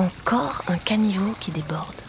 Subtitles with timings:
[0.00, 2.00] Encore un caniveau qui déborde.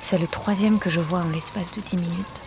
[0.00, 2.40] C'est le troisième que je vois en l'espace de dix minutes.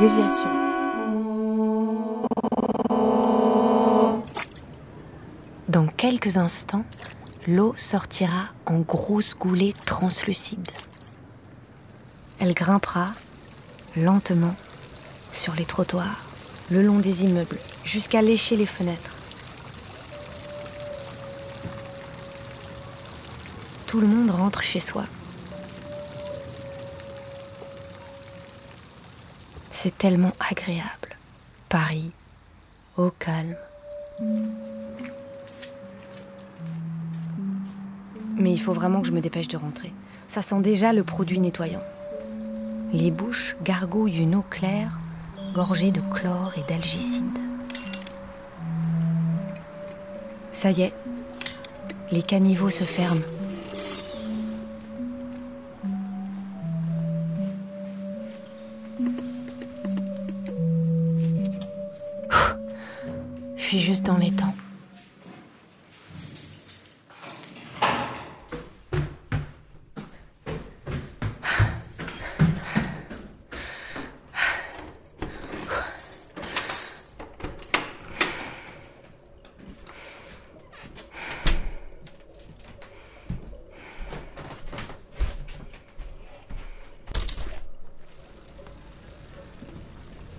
[0.00, 0.50] Déviation.
[5.68, 6.84] Dans quelques instants,
[7.46, 10.72] l'eau sortira en grosses goulées translucides.
[12.40, 13.06] Elle grimpera
[13.94, 14.56] lentement
[15.30, 16.24] sur les trottoirs,
[16.72, 19.15] le long des immeubles, jusqu'à lécher les fenêtres.
[23.86, 25.04] Tout le monde rentre chez soi.
[29.70, 31.16] C'est tellement agréable.
[31.68, 32.10] Paris,
[32.96, 33.56] au calme.
[38.36, 39.92] Mais il faut vraiment que je me dépêche de rentrer.
[40.28, 41.82] Ça sent déjà le produit nettoyant.
[42.92, 44.98] Les bouches gargouillent une eau claire,
[45.54, 47.38] gorgée de chlore et d'algicide.
[50.52, 50.94] Ça y est,
[52.10, 53.22] les caniveaux se ferment.
[63.56, 64.54] Je suis juste dans les temps.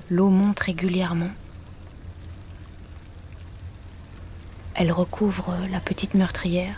[0.10, 1.32] L'eau monte régulièrement.
[4.74, 6.78] Elle recouvre la petite meurtrière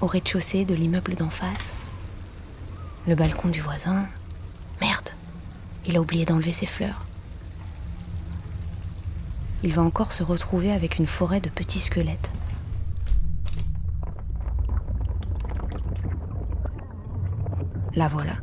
[0.00, 1.72] au rez-de-chaussée de l'immeuble d'en face.
[3.06, 4.06] Le balcon du voisin.
[4.80, 5.10] Merde,
[5.84, 7.04] il a oublié d'enlever ses fleurs.
[9.62, 12.30] Il va encore se retrouver avec une forêt de petits squelettes.
[17.94, 18.36] La voilà.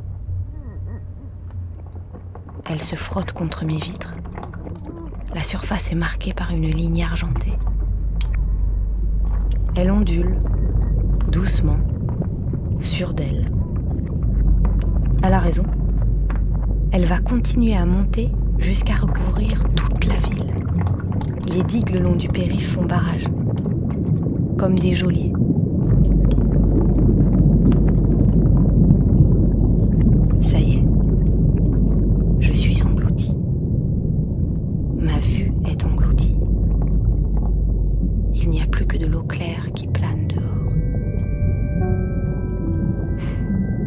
[2.66, 4.14] Elle se frotte contre mes vitres.
[5.34, 7.52] La surface est marquée par une ligne argentée.
[9.76, 10.36] Elle ondule,
[11.30, 11.78] doucement,
[12.80, 13.50] sûre d'elle.
[15.22, 15.64] Elle a raison.
[16.90, 20.54] Elle va continuer à monter jusqu'à recouvrir toute la ville.
[21.46, 23.26] Les digues le long du périph' font barrage,
[24.56, 25.32] comme des geôliers.
[30.40, 30.84] Ça y est,
[32.40, 33.34] je suis engloutie.
[34.98, 36.38] Ma vue est engloutie.
[38.34, 40.72] Il n'y a plus que de l'eau claire qui plane dehors.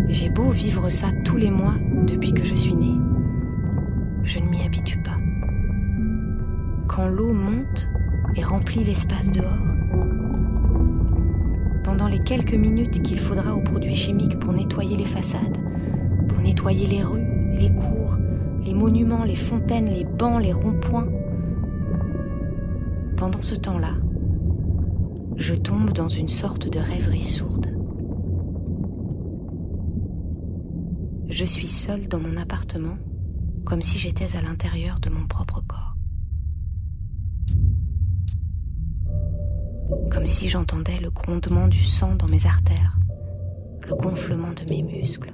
[0.07, 1.73] J'ai beau vivre ça tous les mois
[2.07, 2.95] depuis que je suis née.
[4.23, 5.17] Je ne m'y habitue pas.
[6.87, 7.89] Quand l'eau monte
[8.35, 9.57] et remplit l'espace dehors,
[11.83, 15.57] pendant les quelques minutes qu'il faudra aux produits chimiques pour nettoyer les façades,
[16.29, 18.17] pour nettoyer les rues, les cours,
[18.63, 21.09] les monuments, les fontaines, les bancs, les ronds-points,
[23.17, 23.95] pendant ce temps-là,
[25.41, 27.67] je tombe dans une sorte de rêverie sourde.
[31.29, 32.97] Je suis seule dans mon appartement,
[33.65, 35.95] comme si j'étais à l'intérieur de mon propre corps.
[40.11, 42.99] Comme si j'entendais le grondement du sang dans mes artères,
[43.87, 45.33] le gonflement de mes muscles.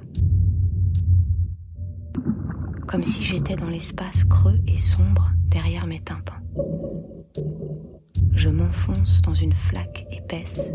[2.86, 6.40] Comme si j'étais dans l'espace creux et sombre derrière mes tympans
[8.38, 10.70] je m'enfonce dans une flaque épaisse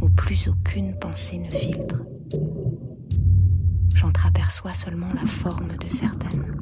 [0.00, 2.04] où plus aucune pensée ne filtre.
[3.92, 6.56] J'entreaperçois seulement la forme de certaines,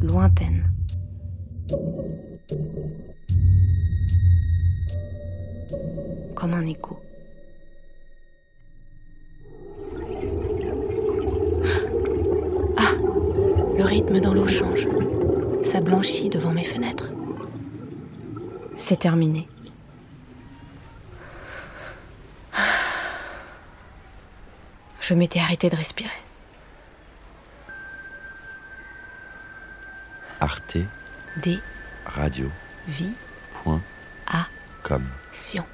[0.00, 0.64] lointaines.
[6.34, 6.98] Comme un écho.
[12.78, 12.94] Ah
[13.76, 14.88] Le rythme dans l'eau change.
[15.62, 17.12] Ça blanchit devant mes fenêtres.
[18.84, 19.48] C'est terminé.
[25.00, 26.10] Je m'étais arrêté de respirer.
[30.40, 30.78] Arte
[31.36, 31.60] D
[32.06, 32.50] Radio
[32.88, 33.12] vie
[33.62, 33.80] point
[34.26, 34.46] A
[34.82, 35.64] com Sion.